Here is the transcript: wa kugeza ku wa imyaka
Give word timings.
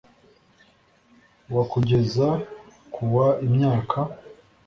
wa 1.55 1.63
kugeza 1.71 2.27
ku 2.93 3.01
wa 3.15 3.27
imyaka 3.45 3.99